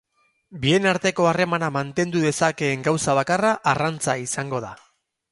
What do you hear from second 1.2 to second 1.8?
harremana